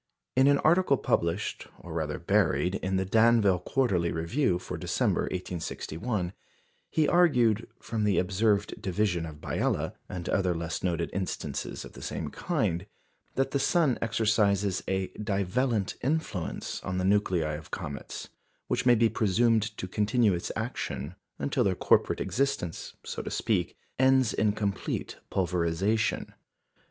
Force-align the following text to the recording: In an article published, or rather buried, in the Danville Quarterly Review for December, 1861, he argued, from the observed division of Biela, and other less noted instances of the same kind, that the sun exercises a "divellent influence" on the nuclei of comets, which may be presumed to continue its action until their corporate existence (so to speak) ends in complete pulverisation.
In 0.35 0.47
an 0.47 0.57
article 0.57 0.97
published, 0.97 1.67
or 1.77 1.93
rather 1.93 2.17
buried, 2.17 2.73
in 2.81 2.95
the 2.95 3.05
Danville 3.05 3.59
Quarterly 3.59 4.11
Review 4.11 4.57
for 4.57 4.75
December, 4.75 5.21
1861, 5.29 6.33
he 6.89 7.07
argued, 7.07 7.67
from 7.79 8.03
the 8.03 8.17
observed 8.17 8.81
division 8.81 9.27
of 9.27 9.35
Biela, 9.39 9.93
and 10.09 10.27
other 10.27 10.55
less 10.55 10.81
noted 10.81 11.11
instances 11.13 11.85
of 11.85 11.93
the 11.93 12.01
same 12.01 12.31
kind, 12.31 12.87
that 13.35 13.51
the 13.51 13.59
sun 13.59 13.99
exercises 14.01 14.81
a 14.87 15.09
"divellent 15.09 15.97
influence" 16.01 16.81
on 16.83 16.97
the 16.97 17.05
nuclei 17.05 17.53
of 17.53 17.69
comets, 17.69 18.29
which 18.65 18.87
may 18.87 18.95
be 18.95 19.07
presumed 19.07 19.77
to 19.77 19.87
continue 19.87 20.33
its 20.33 20.51
action 20.55 21.13
until 21.37 21.63
their 21.63 21.75
corporate 21.75 22.19
existence 22.19 22.95
(so 23.05 23.21
to 23.21 23.29
speak) 23.29 23.77
ends 23.99 24.33
in 24.33 24.51
complete 24.53 25.17
pulverisation. 25.29 26.33